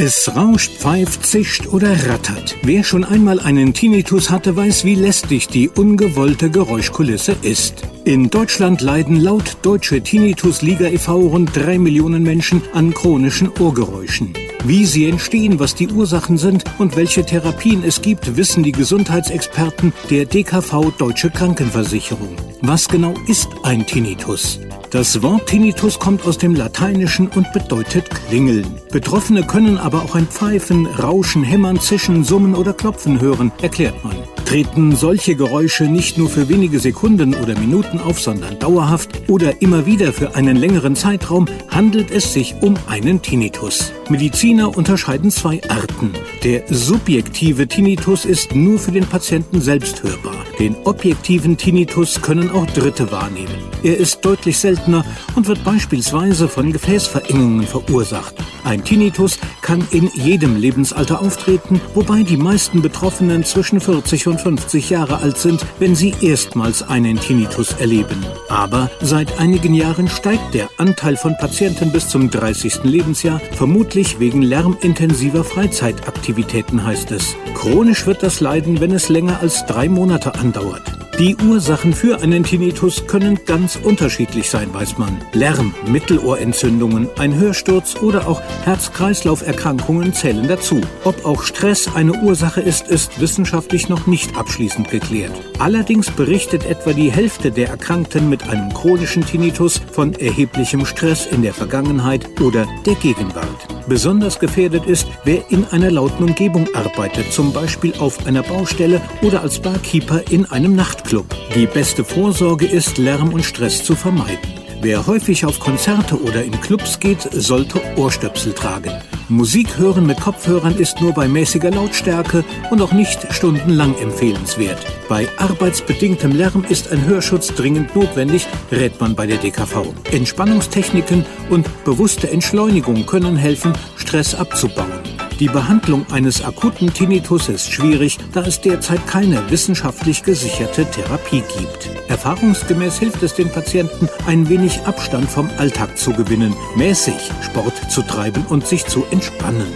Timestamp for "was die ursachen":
15.58-16.38